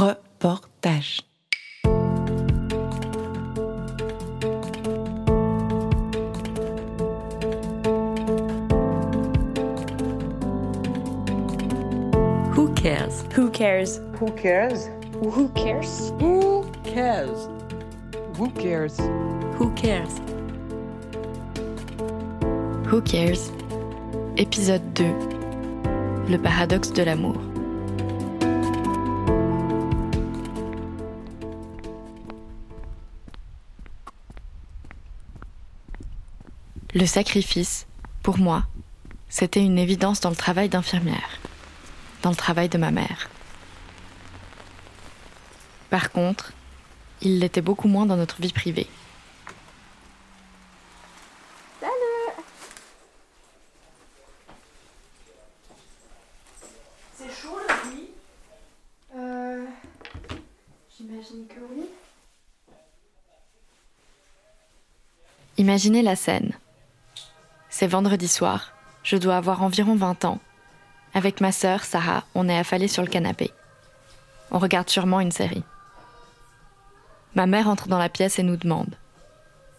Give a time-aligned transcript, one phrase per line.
[0.00, 1.20] Reportage.
[12.54, 13.24] Who cares?
[13.34, 14.00] Who cares?
[14.18, 14.88] Who cares?
[15.20, 16.10] Who cares?
[16.18, 17.48] Who cares?
[18.38, 18.98] Who cares?
[19.58, 20.20] Who cares?
[22.86, 23.52] Who cares?
[24.38, 25.12] Épisode 2.
[26.30, 27.49] Le paradoxe de l'amour.
[37.00, 37.86] Le sacrifice,
[38.22, 38.64] pour moi,
[39.30, 41.40] c'était une évidence dans le travail d'infirmière,
[42.20, 43.30] dans le travail de ma mère.
[45.88, 46.52] Par contre,
[47.22, 48.86] il l'était beaucoup moins dans notre vie privée.
[57.16, 58.10] C'est chaud nuit
[59.16, 59.64] Euh.
[60.98, 61.86] J'imagine que oui.
[65.56, 66.52] Imaginez la scène.
[67.80, 70.38] C'est vendredi soir, je dois avoir environ 20 ans.
[71.14, 73.52] Avec ma sœur, Sarah, on est affalés sur le canapé.
[74.50, 75.64] On regarde sûrement une série.
[77.34, 78.96] Ma mère entre dans la pièce et nous demande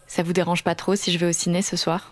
[0.08, 2.10] Ça vous dérange pas trop si je vais au ciné ce soir?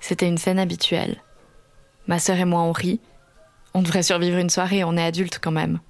[0.00, 1.22] C'était une scène habituelle.
[2.06, 2.98] Ma sœur et moi, on rit.
[3.74, 5.80] On devrait survivre une soirée, on est adultes quand même.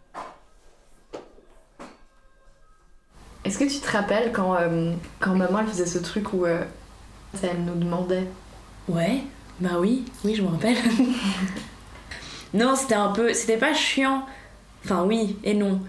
[3.44, 4.92] Est-ce que tu te rappelles quand, euh,
[5.24, 6.64] maman faisait ce truc où euh,
[7.42, 8.26] elle nous demandait
[8.88, 9.22] Ouais,
[9.60, 10.76] bah oui, oui, je me rappelle.
[12.54, 13.32] non, c'était un peu.
[13.32, 14.24] C'était pas chiant.
[14.84, 15.80] Enfin, oui et non.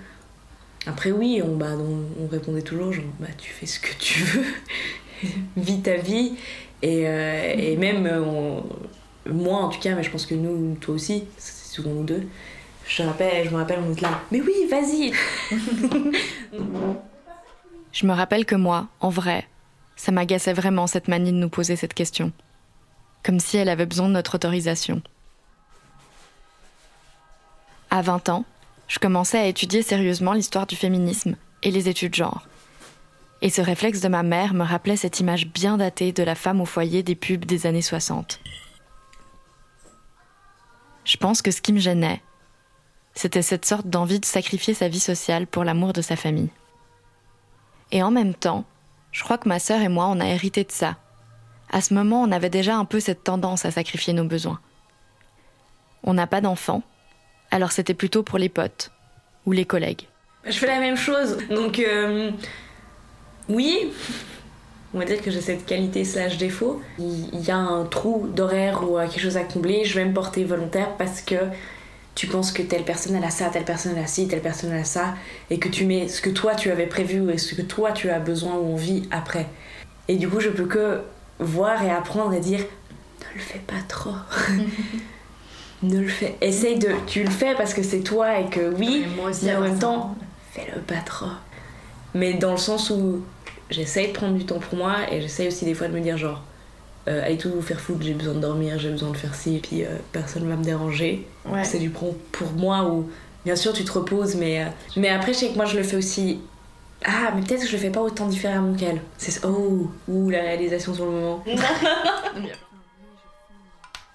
[0.88, 4.22] Après, oui, on, bah, on, on répondait toujours genre, bah, tu fais ce que tu
[4.23, 4.45] veux,
[5.58, 6.34] vis ta vie.
[6.81, 8.64] Et, euh, et même, euh, on-
[9.30, 12.23] moi en tout cas, mais je pense que nous, toi aussi, c'est souvent nous deux.
[12.88, 15.12] Je, te rappelle, je me rappelle, on était là, mais oui, vas-y
[17.92, 19.45] Je me rappelle que moi, en vrai,
[19.97, 22.31] ça m'agaçait vraiment cette manie de nous poser cette question.
[23.24, 25.02] Comme si elle avait besoin de notre autorisation.
[27.90, 28.46] À 20 ans,
[28.88, 32.47] je commençais à étudier sérieusement l'histoire du féminisme et les études genre.
[33.41, 36.62] Et ce réflexe de ma mère me rappelait cette image bien datée de la femme
[36.62, 38.40] au foyer des pubs des années 60.
[41.06, 42.22] Je pense que ce qui me gênait,
[43.13, 46.50] c'était cette sorte d'envie de sacrifier sa vie sociale pour l'amour de sa famille.
[47.91, 48.66] Et en même temps,
[49.17, 50.95] je crois que ma sœur et moi, on a hérité de ça.
[51.72, 54.59] À ce moment, on avait déjà un peu cette tendance à sacrifier nos besoins.
[56.03, 56.83] On n'a pas d'enfants,
[57.50, 58.91] alors c'était plutôt pour les potes
[59.47, 60.03] ou les collègues.
[60.45, 61.39] Je fais la même chose.
[61.50, 62.29] Donc, euh,
[63.50, 63.91] oui,
[64.94, 66.79] on va dire que j'ai cette qualité slash défaut.
[67.00, 70.44] Il y a un trou d'horaire ou quelque chose à combler, je vais me porter
[70.44, 71.38] volontaire parce que
[72.17, 74.72] tu penses que telle personne elle a ça, telle personne elle a ci, telle personne
[74.73, 75.13] elle a ça,
[75.51, 78.09] et que tu mets ce que toi tu avais prévu et ce que toi tu
[78.09, 79.45] as besoin ou envie après.
[80.07, 81.01] Et du coup, je peux que
[81.39, 82.61] voir et apprendre et dire
[83.22, 84.16] ne le fais pas trop.
[85.83, 86.35] ne le fais.
[86.41, 86.89] Essaye de.
[87.06, 89.61] Tu le fais parce que c'est toi et que oui, Et moi aussi, mais en
[89.61, 90.16] même temps,
[90.53, 91.27] fais-le pas trop.
[92.16, 93.22] Mais dans le sens où
[93.69, 96.17] j'essaye de prendre du temps pour moi et j'essaye aussi des fois de me dire
[96.17, 96.41] genre,
[97.07, 99.56] euh, allez tout vous faire foutre, j'ai besoin de dormir, j'ai besoin de faire ci,
[99.56, 101.25] et puis euh, personne va me déranger.
[101.45, 101.63] Ouais.
[101.63, 103.09] C'est du prompt pour moi où
[103.45, 105.84] bien sûr tu te reposes, mais, euh, mais après je sais que moi je le
[105.84, 106.41] fais aussi.
[107.06, 109.01] Ah, mais peut-être que je le fais pas autant différemment qu'elle.
[109.18, 111.44] C'est oh, ou la réalisation sur le moment.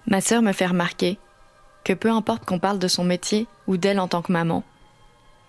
[0.07, 1.17] Ma sœur me fait remarquer
[1.85, 4.63] que peu importe qu'on parle de son métier ou d'elle en tant que maman,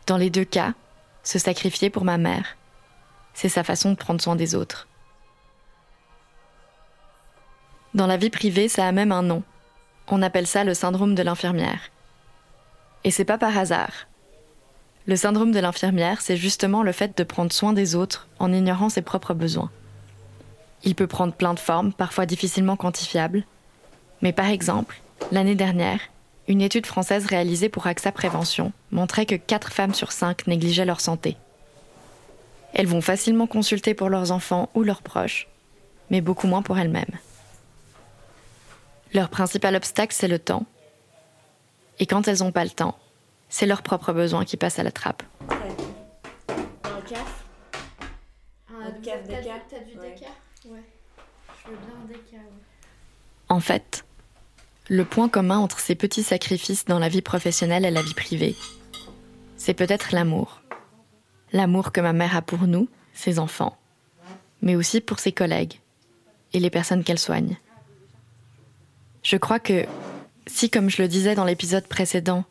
[0.06, 0.74] dans les deux cas,
[1.24, 2.56] se sacrifier pour ma mère,
[3.34, 4.86] c'est sa façon de prendre soin des autres.
[7.94, 9.44] Dans la vie privée, ça a même un nom.
[10.08, 11.92] On appelle ça le syndrome de l'infirmière.
[13.04, 14.08] Et c'est pas par hasard.
[15.06, 18.88] Le syndrome de l'infirmière, c'est justement le fait de prendre soin des autres en ignorant
[18.88, 19.70] ses propres besoins.
[20.82, 23.44] Il peut prendre plein de formes, parfois difficilement quantifiables,
[24.22, 25.00] mais par exemple,
[25.30, 26.00] l'année dernière,
[26.48, 31.00] une étude française réalisée pour AXA Prévention montrait que 4 femmes sur 5 négligeaient leur
[31.00, 31.36] santé.
[32.72, 35.46] Elles vont facilement consulter pour leurs enfants ou leurs proches,
[36.10, 37.04] mais beaucoup moins pour elles-mêmes.
[39.14, 40.66] Leur principal obstacle, c'est le temps.
[42.00, 42.98] Et quand elles n'ont pas le temps,
[43.48, 45.22] c'est leurs propres besoins qui passent à la trappe.
[45.48, 47.44] Un caf
[48.68, 49.12] Un déca.
[49.70, 50.10] t'as du Ouais.
[50.14, 50.26] déca
[50.66, 50.82] Ouais.
[51.64, 52.42] Je veux bien un déca.
[53.48, 54.04] En fait,
[54.88, 58.56] le point commun entre ces petits sacrifices dans la vie professionnelle et la vie privée,
[59.56, 60.60] c'est peut-être l'amour.
[61.52, 63.76] L'amour que ma mère a pour nous, ses enfants,
[64.60, 65.78] mais aussi pour ses collègues
[66.52, 67.56] et les personnes qu'elle soigne.
[69.24, 69.86] Je crois que
[70.46, 72.44] si, comme je le disais dans l'épisode précédent,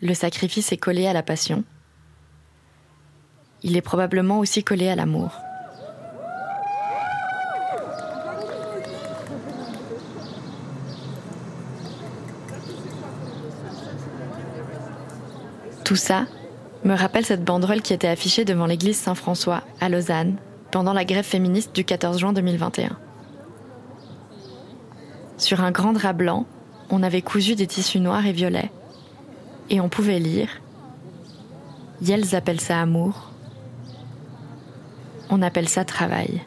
[0.00, 1.64] le sacrifice est collé à la passion.
[3.64, 5.32] Il est probablement aussi collé à l'amour.
[15.84, 16.26] Tout ça
[16.84, 20.36] me rappelle cette banderole qui était affichée devant l'église Saint-François à Lausanne
[20.70, 23.09] pendant la grève féministe du 14 juin 2021.
[25.40, 26.44] Sur un grand drap blanc,
[26.90, 28.70] on avait cousu des tissus noirs et violets.
[29.70, 30.60] Et on pouvait lire
[32.02, 33.30] Yels appelle ça amour.
[35.30, 36.42] On appelle ça travail.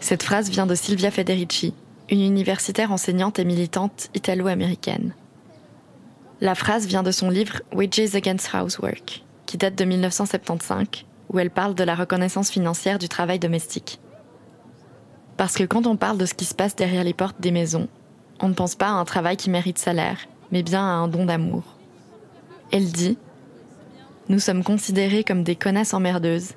[0.00, 1.74] Cette phrase vient de Silvia Federici,
[2.10, 5.14] une universitaire enseignante et militante italo-américaine.
[6.40, 11.50] La phrase vient de son livre Wages Against Housework, qui date de 1975, où elle
[11.50, 14.00] parle de la reconnaissance financière du travail domestique.
[15.42, 17.88] Parce que quand on parle de ce qui se passe derrière les portes des maisons,
[18.38, 20.18] on ne pense pas à un travail qui mérite salaire,
[20.52, 21.64] mais bien à un don d'amour.
[22.70, 23.18] Elle dit
[24.28, 26.52] Nous sommes considérés comme des connasses emmerdeuses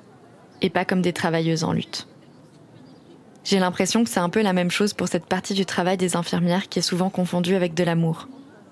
[0.62, 2.06] et pas comme des travailleuses en lutte.
[3.42, 6.14] J'ai l'impression que c'est un peu la même chose pour cette partie du travail des
[6.14, 8.28] infirmières qui est souvent confondue avec de l'amour.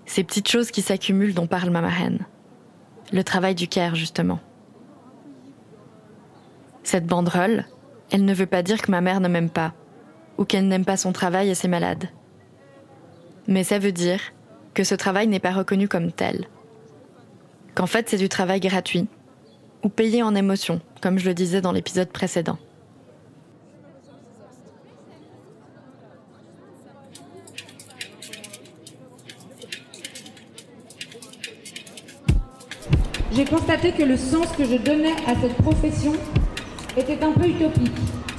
[0.06, 2.20] Ces petites choses qui s'accumulent dont parle Mama Hen.
[3.12, 4.38] Le travail du care, justement.
[6.84, 7.64] Cette banderole,
[8.12, 9.74] elle ne veut pas dire que ma mère ne m'aime pas,
[10.38, 12.08] ou qu'elle n'aime pas son travail et ses malades.
[13.46, 14.20] Mais ça veut dire
[14.72, 16.48] que ce travail n'est pas reconnu comme tel.
[17.74, 19.06] Qu'en fait c'est du travail gratuit,
[19.82, 22.58] ou payé en émotion, comme je le disais dans l'épisode précédent.
[33.32, 36.12] J'ai constaté que le sens que je donnais à cette profession
[36.96, 37.90] était un peu utopique.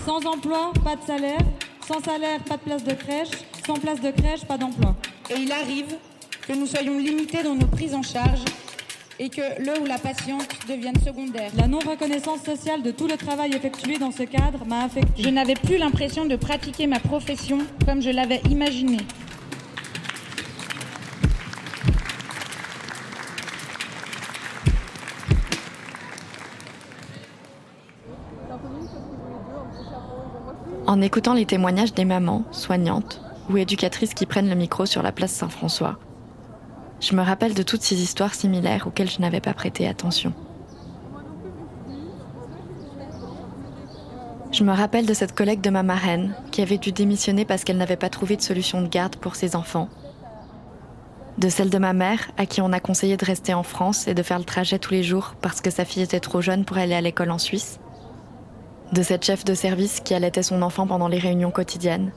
[0.06, 1.42] Sans emploi, pas de salaire.
[1.88, 3.30] Sans salaire, pas de place de crèche.
[3.66, 4.96] Sans place de crèche, pas d'emploi.
[5.30, 5.96] Et il arrive
[6.48, 8.40] que nous soyons limités dans nos prises en charge
[9.20, 11.52] et que le ou la patiente devienne secondaire.
[11.56, 15.22] La non-reconnaissance sociale de tout le travail effectué dans ce cadre m'a affecté.
[15.22, 18.98] Je n'avais plus l'impression de pratiquer ma profession comme je l'avais imaginé.
[30.96, 33.20] En écoutant les témoignages des mamans, soignantes
[33.50, 36.00] ou éducatrices qui prennent le micro sur la place Saint-François,
[37.02, 40.32] je me rappelle de toutes ces histoires similaires auxquelles je n'avais pas prêté attention.
[44.54, 47.76] Je me rappelle de cette collègue de ma marraine qui avait dû démissionner parce qu'elle
[47.76, 49.90] n'avait pas trouvé de solution de garde pour ses enfants.
[51.38, 54.14] De celle de ma mère à qui on a conseillé de rester en France et
[54.14, 56.78] de faire le trajet tous les jours parce que sa fille était trop jeune pour
[56.78, 57.82] aller à l'école en Suisse
[58.92, 62.12] de cette chef de service qui allaitait son enfant pendant les réunions quotidiennes,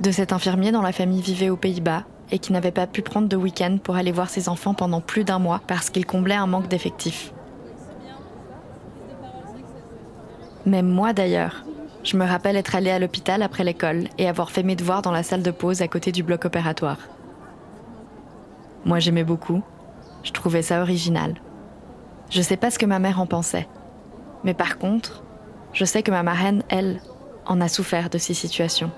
[0.00, 3.28] de cet infirmier dont la famille vivait aux Pays-Bas et qui n'avait pas pu prendre
[3.28, 6.46] de week-end pour aller voir ses enfants pendant plus d'un mois parce qu'il comblait un
[6.46, 7.32] manque d'effectifs.
[10.66, 11.64] Même moi d'ailleurs,
[12.02, 15.12] je me rappelle être allée à l'hôpital après l'école et avoir fait mes devoirs dans
[15.12, 16.98] la salle de pause à côté du bloc opératoire.
[18.84, 19.62] Moi j'aimais beaucoup,
[20.22, 21.34] je trouvais ça original.
[22.30, 23.68] Je sais pas ce que ma mère en pensait,
[24.42, 25.22] mais par contre,
[25.76, 27.00] je sais que ma marraine, elle,
[27.44, 28.90] en a souffert de ces situations.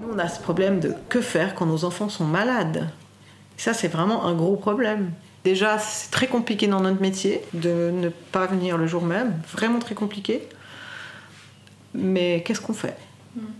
[0.00, 2.88] Nous, on a ce problème de que faire quand nos enfants sont malades.
[3.56, 5.10] Ça, c'est vraiment un gros problème.
[5.42, 9.80] Déjà, c'est très compliqué dans notre métier de ne pas venir le jour même, vraiment
[9.80, 10.48] très compliqué.
[11.92, 12.96] Mais qu'est-ce qu'on fait?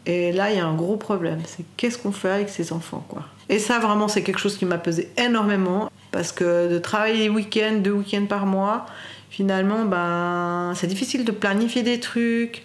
[0.06, 3.04] Et là, il y a un gros problème, c'est qu'est-ce qu'on fait avec ces enfants,
[3.08, 3.24] quoi?
[3.48, 7.28] Et ça, vraiment, c'est quelque chose qui m'a pesé énormément, parce que de travailler les
[7.28, 8.86] week-ends, deux week-ends par mois,
[9.30, 12.62] finalement, ben, c'est difficile de planifier des trucs.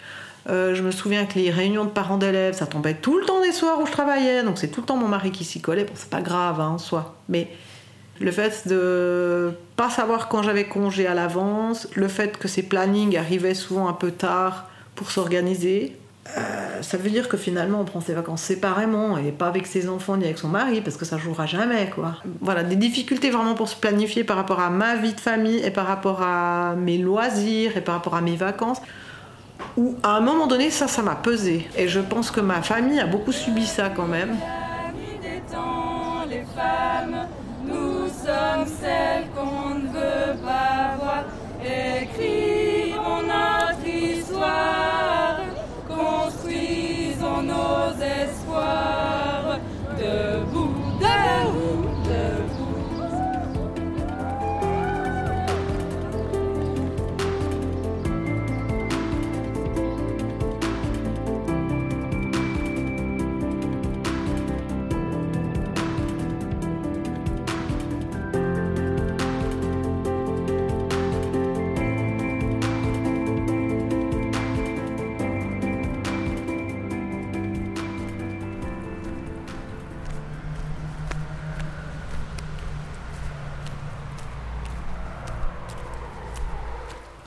[0.48, 3.40] Euh, je me souviens que les réunions de parents d'élèves, ça tombait tout le temps
[3.40, 5.84] des soirs où je travaillais, donc c'est tout le temps mon mari qui s'y collait.
[5.84, 7.48] Bon, c'est pas grave hein, en soi, mais
[8.20, 13.16] le fait de pas savoir quand j'avais congé à l'avance, le fait que ces plannings
[13.16, 15.96] arrivaient souvent un peu tard pour s'organiser,
[16.38, 19.88] euh, ça veut dire que finalement on prend ses vacances séparément et pas avec ses
[19.88, 22.16] enfants ni avec son mari parce que ça jouera jamais quoi.
[22.40, 25.70] Voilà, des difficultés vraiment pour se planifier par rapport à ma vie de famille et
[25.70, 28.78] par rapport à mes loisirs et par rapport à mes vacances.
[29.76, 33.00] Où à un moment donné ça, ça m'a pesé et je pense que ma famille
[33.00, 34.36] a beaucoup subi ça quand même.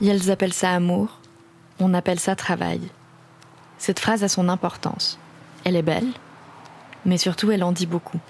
[0.08, 1.18] Ils appellent ça amour,
[1.80, 2.80] on appelle ça travail.
[3.76, 5.18] Cette phrase a son importance.
[5.64, 6.12] Elle est belle,
[7.04, 8.20] mais surtout elle en dit beaucoup.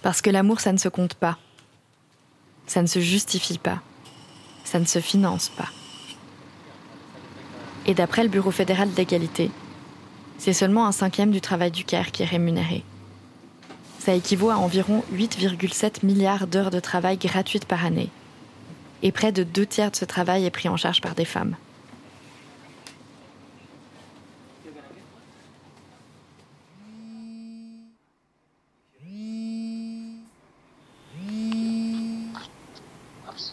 [0.00, 1.36] Parce que l'amour, ça ne se compte pas.
[2.66, 3.80] Ça ne se justifie pas.
[4.64, 5.68] Ça ne se finance pas.
[7.84, 9.50] Et d'après le Bureau fédéral d'égalité,
[10.38, 12.82] c'est seulement un cinquième du travail du CAIR qui est rémunéré.
[13.98, 18.08] Ça équivaut à environ 8,7 milliards d'heures de travail gratuites par année.
[19.02, 21.56] Et près de deux tiers de ce travail est pris en charge par des femmes.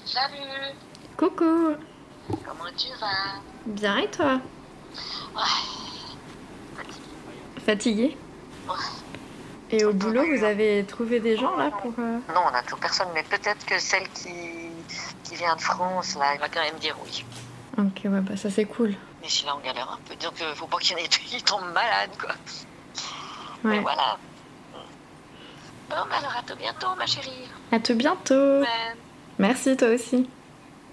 [0.06, 0.76] Salut,
[1.16, 1.76] Coucou.
[2.28, 3.40] Comment tu vas?
[3.68, 4.42] Bien et toi?
[5.36, 5.42] Ouais,
[7.66, 8.18] Fatiguée?
[8.68, 8.76] Ouais.
[9.70, 11.94] Et au boulot, vous avez trouvé des gens là pour...
[12.00, 14.67] euh, non, on n'a toujours personne, mais peut-être que celle qui,
[15.28, 17.26] qui vient de France, là, elle va quand même dire oui.
[17.78, 18.96] Ok, ouais, bah ça c'est cool.
[19.22, 21.08] Mais suis là, on galère un peu, donc euh, faut pas qu'il y en ait
[21.08, 22.34] qui tombent malades, quoi.
[23.64, 24.18] Mais voilà.
[25.90, 27.48] Bon, bah alors à tout bientôt, ma chérie.
[27.72, 28.96] À tout bientôt Ouais.
[29.40, 30.30] Merci toi aussi.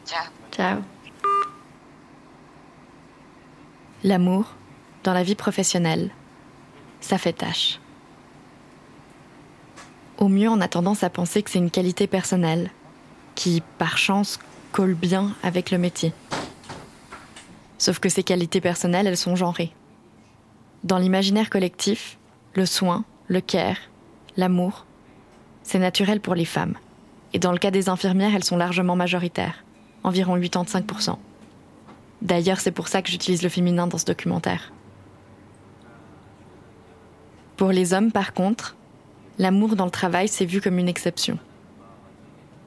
[0.07, 0.27] Ciao.
[0.53, 0.81] Ciao.
[4.03, 4.45] L'amour,
[5.03, 6.11] dans la vie professionnelle,
[7.01, 7.81] ça fait tâche.
[10.19, 12.71] Au mieux, on a tendance à penser que c'est une qualité personnelle,
[13.35, 14.39] qui, par chance,
[14.73, 16.13] colle bien avec le métier.
[17.79, 19.73] Sauf que ces qualités personnelles, elles sont genrées.
[20.85, 22.19] Dans l'imaginaire collectif,
[22.55, 23.77] le soin, le care,
[24.37, 24.87] l'amour,
[25.63, 26.75] c'est naturel pour les femmes.
[27.33, 29.65] Et dans le cas des infirmières, elles sont largement majoritaires,
[30.03, 31.17] environ 85%.
[32.23, 34.73] D'ailleurs, c'est pour ça que j'utilise le féminin dans ce documentaire.
[37.57, 38.77] Pour les hommes, par contre,
[39.39, 41.39] l'amour dans le travail, c'est vu comme une exception.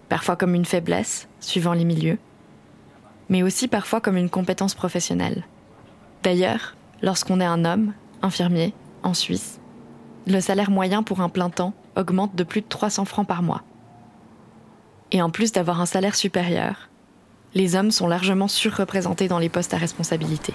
[0.10, 2.18] Parfois comme une faiblesse, suivant les milieux,
[3.30, 5.46] mais aussi parfois comme une compétence professionnelle.
[6.24, 8.74] D'ailleurs, lorsqu'on est un homme, infirmier,
[9.04, 9.60] en Suisse,
[10.26, 13.64] le salaire moyen pour un plein temps augmente de plus de 300 francs par mois.
[15.12, 16.90] Et en plus d'avoir un salaire supérieur,
[17.54, 20.54] les hommes sont largement surreprésentés dans les postes à responsabilité.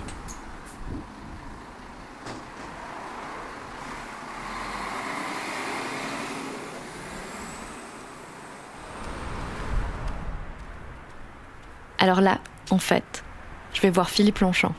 [12.12, 13.24] Alors là, en fait,
[13.72, 14.74] je vais voir Philippe Longchamp.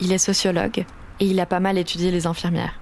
[0.00, 0.86] Il est sociologue
[1.20, 2.80] et il a pas mal étudié les infirmières.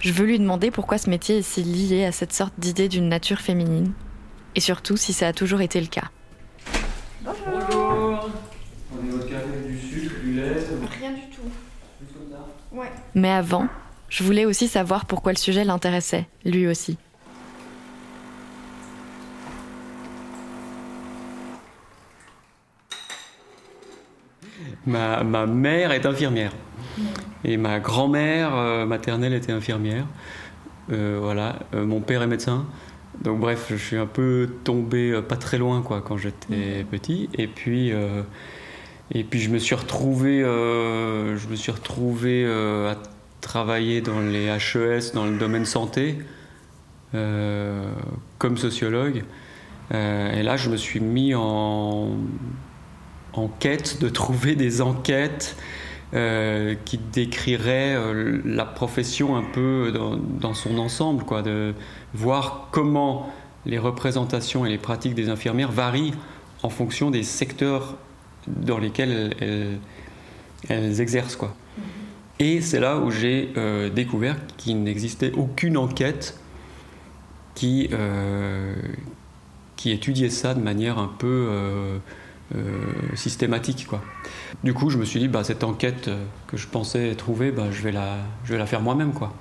[0.00, 3.08] Je veux lui demander pourquoi ce métier est si lié à cette sorte d'idée d'une
[3.08, 3.92] nature féminine,
[4.56, 6.10] et surtout si ça a toujours été le cas.
[7.22, 8.28] Bonjour
[8.90, 10.56] Prenez votre café, du sucre, du lait,
[10.98, 11.48] Rien du tout.
[12.00, 12.48] juste comme ça?
[12.72, 12.90] Ouais.
[13.14, 13.68] Mais avant,
[14.08, 16.98] je voulais aussi savoir pourquoi le sujet l'intéressait, lui aussi.
[24.86, 26.52] Ma, ma mère est infirmière.
[27.44, 30.06] Et ma grand-mère euh, maternelle était infirmière.
[30.92, 32.66] Euh, voilà, Euh, mon père est médecin.
[33.22, 37.28] Donc bref, je suis un peu tombé pas très loin quoi quand j'étais petit.
[37.34, 37.92] Et puis,
[39.12, 42.96] et puis je me suis retrouvé, je me suis retrouvé à
[43.40, 46.18] travailler dans les HES, dans le domaine santé,
[47.12, 49.22] comme sociologue.
[49.92, 52.16] Et là, je me suis mis en,
[53.36, 55.56] en quête de trouver des enquêtes
[56.14, 61.74] euh, qui décriraient euh, la profession un peu dans, dans son ensemble, quoi, de
[62.12, 63.32] voir comment
[63.66, 66.14] les représentations et les pratiques des infirmières varient
[66.62, 67.96] en fonction des secteurs
[68.46, 69.34] dans lesquels
[70.68, 71.36] elles, exercent.
[71.36, 71.54] Quoi.
[72.38, 76.38] Et c'est là où j'ai euh, découvert qu'il n'existait aucune enquête
[77.54, 77.88] qui,
[79.76, 82.00] qui étudiait ça de manière un peu
[83.14, 83.86] systématique.
[83.86, 84.02] Quoi.
[84.62, 87.64] Du coup, je me suis dit, bah, cette enquête euh, que je pensais trouver, bah,
[87.70, 89.12] je, vais la, faire moi-même.
[89.12, 89.32] Quoi.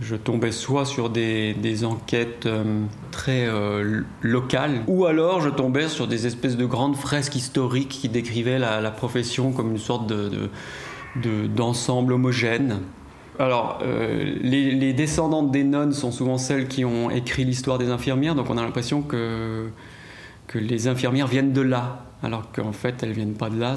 [0.00, 2.64] Je tombais soit sur des, enquêtes euh,
[3.12, 8.08] très euh, locales, ou alors je tombais sur des espèces de grandes fresques historiques qui
[8.08, 10.50] décrivaient la, profession comme une sorte de, de-
[11.22, 12.80] de- d'ensemble homogène.
[13.38, 17.90] Alors, euh, les, les descendantes des nonnes sont souvent celles qui ont écrit l'histoire des
[17.90, 19.68] infirmières, donc on a l'impression que
[20.54, 23.74] les infirmières viennent de là, alors qu'en fait elles viennent pas de là.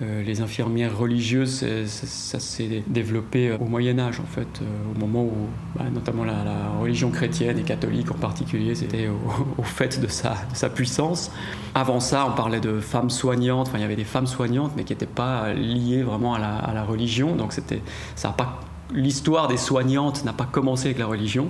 [0.00, 5.24] euh, les infirmières religieuses, ça s'est développé au Moyen Âge, en fait, euh, au moment
[5.24, 5.32] où,
[5.76, 6.36] bah, notamment la,
[6.80, 11.32] religion chrétienne et catholique en particulier, c'était au, fait de sa, sa puissance.
[11.74, 14.84] Avant ça, on parlait de femmes soignantes, enfin il y avait des femmes soignantes, mais
[14.84, 17.82] qui n'étaient pas liées vraiment à la, à la religion, donc c'était,
[18.14, 18.60] ça a pas,
[18.92, 21.48] l'histoire des soignantes n'a pas commencé avec la religion.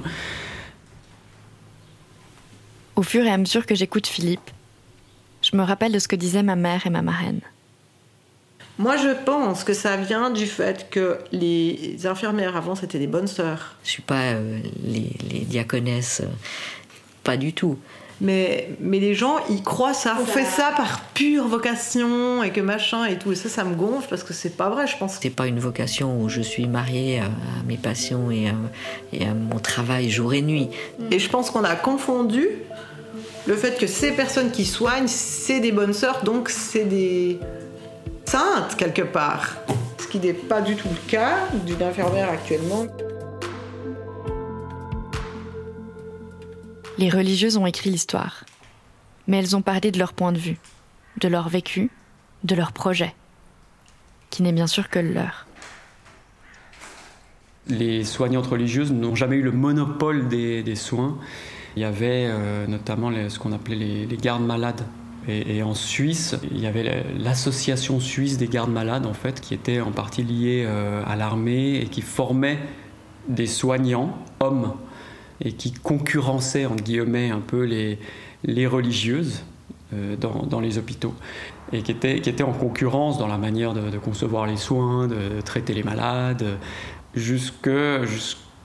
[2.96, 4.50] Au fur et à mesure que j'écoute Philippe,
[5.50, 7.40] Je me rappelle de ce que disaient ma mère et ma marraine.
[8.78, 13.26] Moi, je pense que ça vient du fait que les infirmières avant, c'était des bonnes
[13.26, 13.76] sœurs.
[13.82, 16.28] Je suis pas euh, les, les diaconesses, euh,
[17.24, 17.78] pas du tout.
[18.20, 20.16] Mais, mais les gens, ils croient ça.
[20.20, 23.32] On fait ça par pure vocation et que machin et tout.
[23.32, 25.18] Et ça, ça me gonfle parce que c'est pas vrai, je pense.
[25.20, 28.54] C'est pas une vocation où je suis mariée à, à mes passions et à,
[29.12, 30.68] et à mon travail jour et nuit.
[31.10, 32.48] Et je pense qu'on a confondu
[33.48, 37.40] le fait que ces personnes qui soignent, c'est des bonnes sœurs, donc c'est des
[38.26, 39.56] saintes quelque part.
[39.98, 42.86] Ce qui n'est pas du tout le cas d'une infirmière actuellement.
[46.98, 48.44] Les religieuses ont écrit l'histoire,
[49.26, 50.58] mais elles ont parlé de leur point de vue,
[51.18, 51.90] de leur vécu,
[52.44, 53.14] de leur projet,
[54.28, 55.46] qui n'est bien sûr que le leur.
[57.66, 61.18] Les soignantes religieuses n'ont jamais eu le monopole des, des soins.
[61.76, 64.82] Il y avait euh, notamment ce qu'on appelait les, gardes malades.
[65.28, 69.80] Et, en Suisse, il y avait l'association suisse des gardes malades, en fait, qui était
[69.80, 72.58] en partie liée euh, à l'armée et qui formait
[73.28, 74.72] des soignants, hommes,
[75.44, 79.44] et qui concurrençait, entre guillemets, un peu les, religieuses
[79.92, 81.14] euh, dans, les hôpitaux.
[81.72, 85.42] Et qui était, qui était en concurrence dans la manière de, concevoir les soins, de
[85.44, 86.58] traiter les malades,
[87.14, 88.00] jusqu'à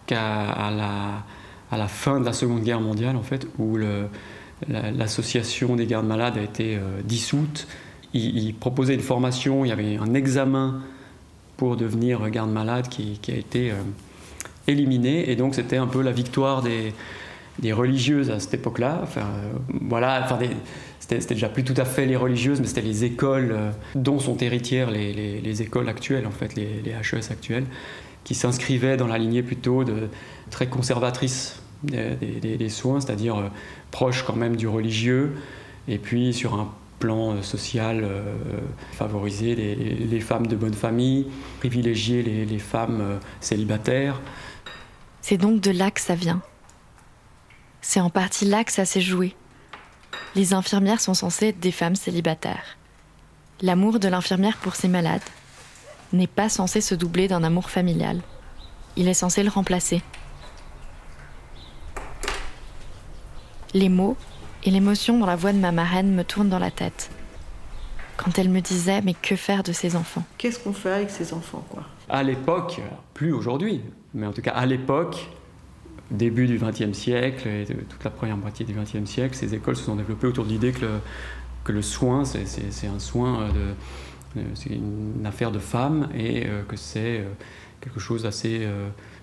[0.09, 1.25] la,
[1.73, 3.77] à la fin de la Seconde Guerre mondiale, en fait, où
[4.69, 7.67] l'association des gardes malades a été euh, dissoute.
[8.13, 10.81] Ils, ils proposaient une formation, il y avait un examen
[11.57, 13.75] pour devenir garde malade qui, a été euh,
[14.67, 15.31] éliminé.
[15.31, 16.93] Et donc, c'était un peu la victoire des,
[17.73, 19.05] religieuses à cette époque-là.
[19.17, 19.21] Euh,
[19.81, 20.27] voilà,
[20.99, 23.57] c'était déjà plus tout à fait les religieuses, mais c'était les écoles
[23.95, 27.65] dont sont héritières les, les- les écoles actuelles, en fait, les, HES actuelles,
[28.23, 30.07] qui s'inscrivaient dans la lignée plutôt de
[30.51, 33.49] très conservatrice des, soins, c'est-à-dire euh,
[33.91, 35.35] proche quand même du religieux,
[35.87, 36.71] et puis sur un
[37.03, 38.21] plan euh, social, euh,
[38.93, 41.27] favoriser les, les femmes de bonne famille,
[41.59, 44.21] privilégier les, les femmes euh, célibataires.
[45.21, 46.41] C'est donc de là que ça vient.
[47.81, 49.35] C'est en partie là que ça s'est joué.
[50.35, 52.77] Les infirmières sont censées être des femmes célibataires.
[53.61, 55.21] L'amour de l'infirmière pour ses malades
[56.13, 58.21] n'est pas censé se doubler d'un amour familial.
[58.95, 60.01] Il est censé le remplacer.
[63.73, 64.15] Les mots
[64.63, 67.09] et l'émotion dans la voix de ma marraine me tournent dans la tête.
[68.17, 70.23] Quand elle me disait mais que faire de ses enfants?
[70.37, 71.83] Qu'est-ce qu'on fait avec ces enfants, quoi?
[72.09, 72.79] À l'époque,
[73.13, 73.81] plus aujourd'hui,
[74.13, 75.29] mais en tout cas à l'époque,
[76.11, 79.75] début du XXe siècle et de toute la première moitié du XXe siècle, ces écoles
[79.75, 80.91] se sont développées autour de l'idée que le,
[81.63, 86.45] que le soin, c'est- un soin euh, de, euh, c'est une affaire de femme et
[86.45, 87.25] euh, que c'est
[87.81, 88.67] quelque chose d'assez,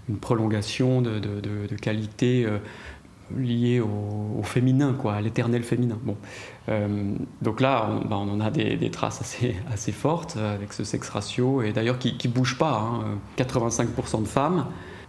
[0.09, 2.47] une prolongation de, de, de- de qualité
[3.37, 5.99] liée au, féminin, quoi, à l'éternel féminin.
[6.03, 6.17] Bon.
[6.69, 10.83] Euh, donc là, on, bah, en a des, traces assez, assez fortes euh, avec ce
[10.83, 12.81] sexe ratio, et d'ailleurs qui ne bouge pas.
[12.81, 13.19] hein.
[13.39, 14.67] 85% de femmes.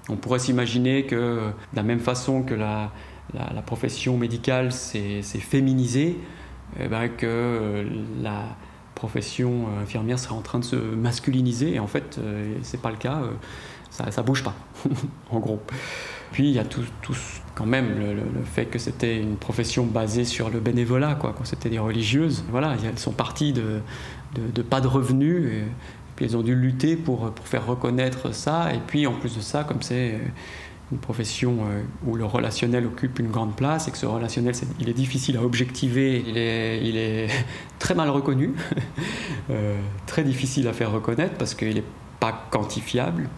[0.09, 2.91] On pourrait s'imaginer que, de la même façon que la,
[3.65, 6.17] profession médicale s'est féminisée,
[6.79, 7.85] eh ben, que
[8.21, 8.43] la
[8.95, 12.19] profession euh, infirmière serait en train de se masculiniser, et en fait,
[12.61, 13.21] c'est pas le cas.
[13.89, 14.55] ça, ça bouge pas,
[15.31, 15.61] en gros.
[16.31, 17.15] Puis il y a tout, tout
[17.55, 21.33] quand même le, fait que c'était une profession basée sur le bénévolat, quoi.
[21.37, 23.81] Quand c'était des religieuses, voilà, elles sont parties de,
[24.35, 25.63] de, pas de revenus, et,
[26.15, 28.73] puis elles ont dû lutter pour, pour faire reconnaître ça.
[28.73, 30.19] Et puis en plus de ça, comme c'est
[30.91, 34.89] une profession euh, où le relationnel occupe une grande place et que ce relationnel, il
[34.89, 37.27] est difficile à objectiver, il est, il est
[37.79, 38.53] très mal reconnu,
[39.49, 41.83] euh, très difficile à faire reconnaître parce qu'il n'est
[42.19, 43.29] pas quantifiable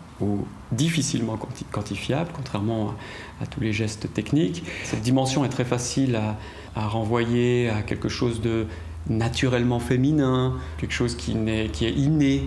[0.71, 2.95] difficilement quanti- quantifiable, contrairement
[3.41, 4.63] à, tous les gestes techniques.
[4.83, 6.19] Cette dimension est très facile
[6.75, 8.65] à, renvoyer à quelque chose de
[9.07, 12.45] naturellement féminin, quelque chose qui, est inné,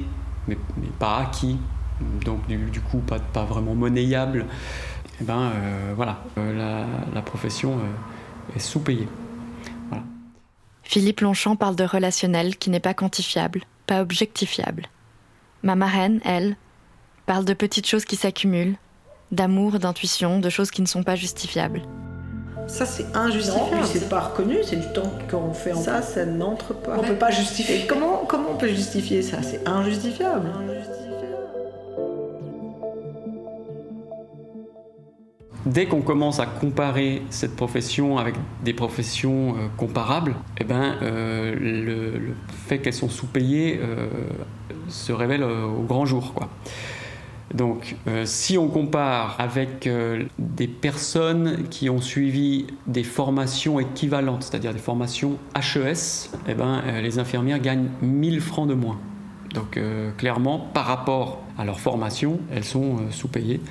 [0.49, 0.57] mais,
[0.99, 1.59] pas acquis,
[2.25, 4.47] donc du, coup pas, vraiment monnayable.
[5.21, 9.09] Et ben euh, voilà, Euh, la, la profession euh, est sous-payée.
[10.87, 14.89] Philippe Longchamp parle de relationnel qui n'est pas quantifiable, pas objectifiable.
[15.65, 16.57] Ma marraine, elle,
[17.27, 18.77] parle de petites choses qui s'accumulent,
[19.33, 21.83] d'amour, d'intuition, de choses qui ne sont pas justifiables.
[22.69, 23.85] Ça, c'est injustifiable.
[23.85, 26.97] C'est pas reconnu, c'est du temps qu'on fait en Ça, ça n'entre pas.
[26.99, 27.83] On peut pas justifier.
[27.83, 29.43] Et comment, comment on peut justifier ça?
[29.43, 30.49] C'est injustifiable.
[35.65, 41.57] Dès qu'on commence à comparer cette profession avec des professions euh, comparables, eh ben, euh,
[41.59, 42.35] le, le
[42.69, 44.07] fait qu'elles sont sous-payées euh,
[44.89, 46.35] se révèle euh, au grand jour.
[46.35, 46.49] Quoi.
[47.55, 54.43] Donc, euh, si on compare avec euh, des personnes qui ont suivi des formations équivalentes,
[54.43, 58.99] c'est-à-dire des formations HES, eh ben, euh, les infirmières gagnent 1000 francs de moins.
[59.55, 59.81] Donc,
[60.19, 63.63] clairement, par rapport à leur formation, elles sont sous-payées.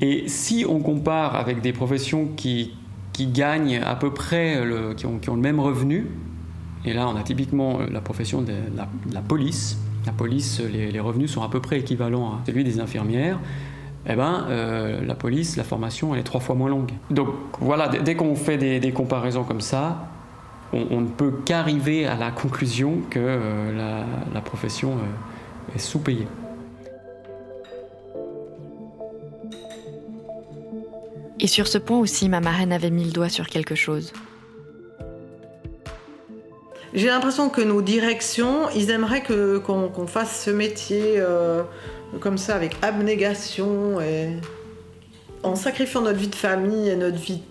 [0.00, 2.74] Et si on compare avec des professions qui,
[3.12, 4.60] qui gagnent à peu près,
[4.96, 6.08] qui, ont, qui, ont, le même revenu,
[6.84, 8.54] et là on a typiquement la profession de
[9.12, 13.38] la police, la police, les, revenus sont à peu près équivalents à celui des infirmières,
[14.06, 16.92] eh ben, euh, la police, la formation, elle est trois fois moins longue.
[17.10, 17.28] Donc
[17.60, 20.08] voilà, dès qu'on fait des, comparaisons comme ça,
[20.72, 26.28] on, ne peut qu'arriver à la conclusion que euh, la, la, profession euh, est sous-payée.
[31.40, 34.12] Et sur ce point aussi, ma marraine avait mis le doigt sur quelque chose.
[36.92, 41.62] J'ai l'impression que nos directions, ils aimeraient que, qu'on, fasse ce métier euh,
[42.20, 44.30] comme ça, avec abnégation et
[45.44, 47.42] en sacrifiant notre vie de famille et notre vie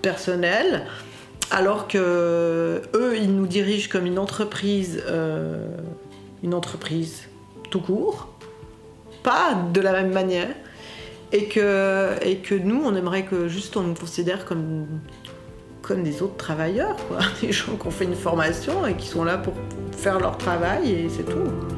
[0.00, 0.86] personnelle,
[1.50, 5.66] alors que eux, ils nous dirigent comme une entreprise, euh,
[6.42, 7.24] une entreprise
[7.70, 8.28] tout court,
[9.22, 10.48] pas de la même manière,
[11.32, 14.86] et que, et que nous, on aimerait que juste on nous considère comme
[15.88, 16.96] comme des autres travailleurs.
[17.40, 19.54] Des gens qui ont fait une formation et qui sont là pour
[19.96, 21.77] faire leur travail et c'est tout.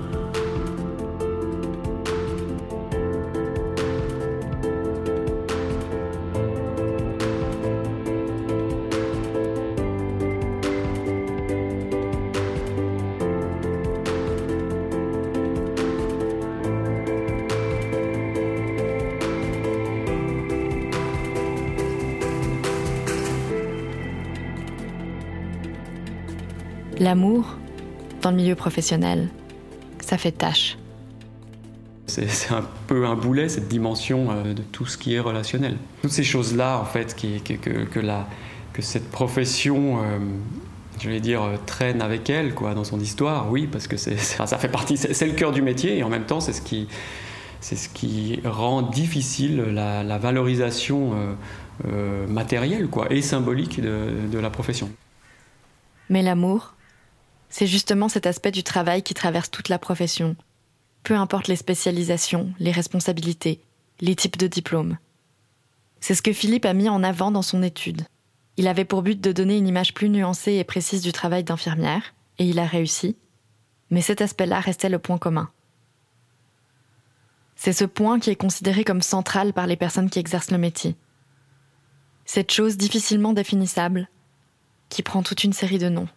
[27.01, 27.57] L'amour,
[28.21, 29.31] dans le milieu professionnel,
[30.01, 30.77] ça fait tâche.
[32.07, 35.79] C'est un peu un boulet, cette dimension euh, de tout ce qui est relationnel.
[36.03, 38.29] Toutes ces choses-là, en fait, qui, que, que, que, la,
[38.75, 40.19] que cette profession, euh,
[41.01, 44.19] je vais dire, euh, traîne avec elle, quoi, dans son histoire, oui, parce que c'est,
[44.19, 46.87] ça fait partie, c'est le cœur du métier, et en même temps, c'est ce qui,
[47.63, 51.33] c'est ce qui rend difficile la, la valorisation euh,
[51.87, 54.91] euh, matérielle, quoi, et symbolique de, de la profession.
[56.11, 56.75] Mais l'amour,
[57.51, 60.37] c'est justement cet aspect du travail qui traverse toute la profession.
[61.03, 63.61] Peu importe les spécialisations, les responsabilités,
[64.01, 64.97] les types de diplômes.
[66.01, 68.03] C'est ce que Philippe a mis en avant dans son étude.
[68.57, 72.15] Il avait pour but de donner une image plus nuancée et précise du travail d'infirmière,
[72.39, 73.17] et il a réussi.
[73.91, 75.51] Mais cet aspect-là restait le point commun.
[77.57, 80.97] C'est ce point qui est considéré comme central par les personnes qui exercent le métier.
[82.25, 84.09] Cette chose difficilement définissable,
[84.89, 86.09] qui prend toute une série de noms.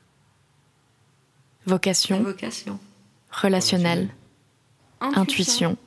[1.66, 2.80] Vocation, vocation.
[3.32, 4.10] relationnel,
[5.00, 5.78] intuition,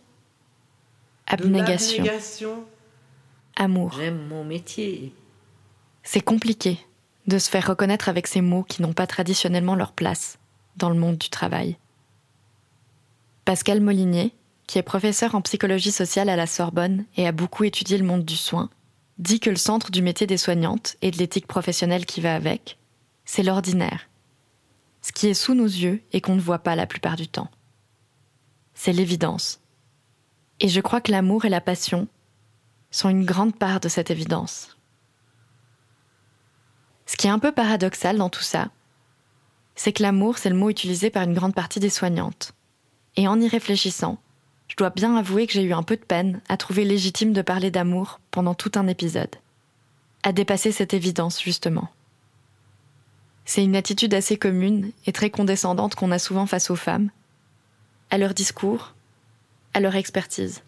[1.26, 2.04] abnégation,
[3.56, 3.92] amour.
[3.92, 5.12] J'aime mon métier.
[6.02, 6.78] C'est compliqué
[7.26, 10.38] de se faire reconnaître avec ces mots qui n'ont pas traditionnellement leur place
[10.76, 11.76] dans le monde du travail.
[13.44, 14.32] Pascal Molinier,
[14.66, 18.24] qui est professeur en psychologie sociale à la Sorbonne et a beaucoup étudié le monde
[18.24, 18.70] du soin,
[19.18, 22.78] dit que le centre du métier des soignantes et de l'éthique professionnelle qui va avec,
[23.24, 24.08] c'est l'ordinaire.
[25.06, 27.48] Ce qui est sous nos yeux et qu'on ne voit pas la plupart du temps.
[28.74, 29.60] C'est l'évidence.
[30.58, 32.08] Et je crois que l'amour et la passion
[32.90, 34.76] sont une grande part de cette évidence.
[37.06, 38.70] Ce qui est un peu paradoxal dans tout ça,
[39.76, 42.50] c'est que l'amour, c'est le mot utilisé par une grande partie des soignantes.
[43.14, 44.18] Et en y réfléchissant,
[44.66, 47.42] je dois bien avouer que j'ai eu un peu de peine à trouver légitime de
[47.42, 49.36] parler d'amour pendant tout un épisode.
[50.24, 51.90] À dépasser cette évidence, justement.
[53.46, 57.10] C'est une attitude assez commune et très condescendante qu'on a souvent face aux femmes,
[58.10, 58.94] à leur discours,
[59.72, 60.62] à leur expertise.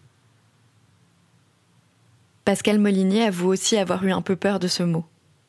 [2.45, 5.05] Pascal Molinier avoue aussi avoir eu un peu peur de ce mot,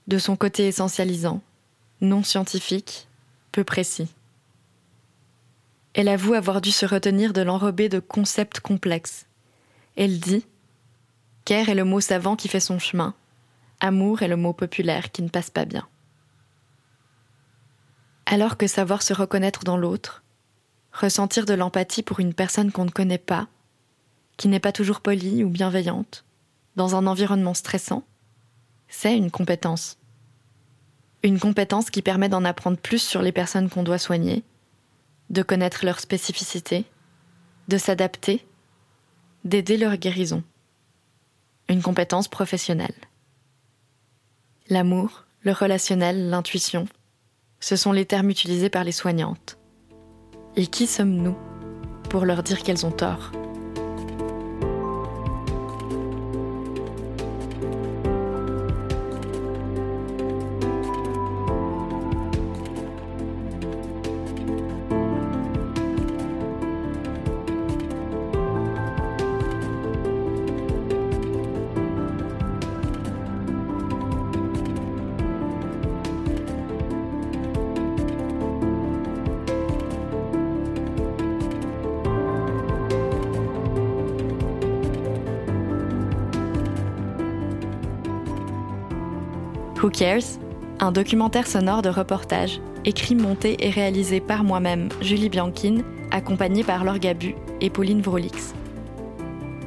[0.09, 1.41] de son côté essentialisant,
[2.01, 3.07] non scientifique,
[3.53, 4.09] peu précis.
[5.95, 9.27] Elle avoue avoir dû se retenir de l'enrober de concepts complexes.
[9.97, 10.45] Elle dit
[11.45, 13.15] Care est le mot savant qui fait son chemin,
[13.79, 15.87] amour est le mot populaire qui ne passe pas bien.
[18.33, 20.23] Alors que savoir se reconnaître dans l'autre,
[20.93, 23.49] ressentir de l'empathie pour une personne qu'on ne connaît pas,
[24.37, 26.25] qui n'est pas toujours polie ou bienveillante,
[26.77, 28.05] dans un environnement stressant,
[28.87, 29.99] c'est une compétence.
[31.25, 34.45] Une compétence qui permet d'en apprendre plus sur les personnes qu'on doit soigner,
[35.31, 36.85] de connaître leurs spécificités,
[37.67, 38.47] de s'adapter,
[39.45, 40.45] d'aider leur guérison.
[41.69, 42.95] Une compétence professionnelle.
[44.69, 46.87] L'amour, le relationnel, l'intuition,
[47.61, 49.59] ce sont les termes utilisés par les soignantes.
[50.57, 51.37] Et qui sommes-nous
[52.09, 53.33] pour leur dire qu'elles ont tort?
[90.01, 90.39] Cares
[90.79, 96.85] Un documentaire sonore de reportage, écrit, monté et réalisé par moi-même, Julie Bianchine, accompagnée par
[96.85, 98.55] Laure Gabu et Pauline Vrolix.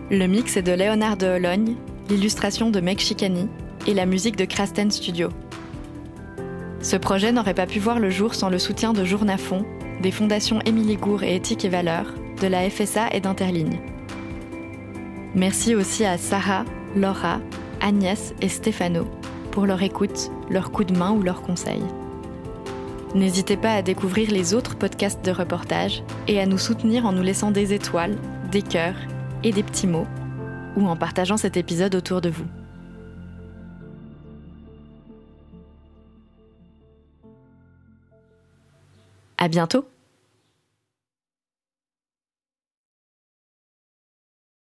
[0.09, 1.75] Le mix est de Léonard de Hologne,
[2.09, 3.47] l'illustration de Meg Chicani
[3.85, 5.29] et la musique de Krasten Studio.
[6.81, 9.63] Ce projet n'aurait pas pu voir le jour sans le soutien de Journafond,
[10.01, 13.79] des fondations Émilie Gour et Éthique et Valeurs, de la FSA et d'Interligne.
[15.35, 16.65] Merci aussi à Sarah,
[16.95, 17.39] Laura,
[17.81, 19.05] Agnès et Stéphano
[19.53, 21.83] pour leur écoute, leur coup de main ou leurs conseils.
[23.13, 27.21] N'hésitez pas à découvrir les autres podcasts de reportage et à nous soutenir en nous
[27.21, 28.17] laissant des étoiles,
[28.51, 28.97] des cœurs
[29.43, 30.07] et des petits mots,
[30.75, 32.47] ou en partageant cet épisode autour de vous.
[39.37, 39.92] À bientôt!